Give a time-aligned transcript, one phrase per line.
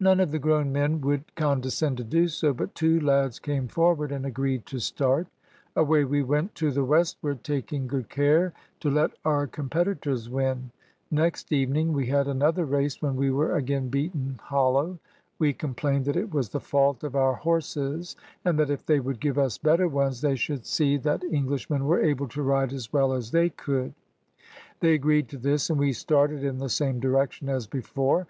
[0.00, 4.10] None of the grown men would condescend to do so, but two lads came forward
[4.10, 5.28] and agreed to start.
[5.76, 10.72] Away we went to the westward, taking good care to let our competitors win.
[11.12, 14.98] Next evening we had another race, when we were again beaten hollow.
[15.38, 19.20] We complained that it was the fault of our horses, and that if they would
[19.20, 23.12] give us better ones they should see that Englishmen were able to ride as well
[23.12, 23.94] as they could.
[24.80, 28.26] They agreed to this, and we started in the same direction as before.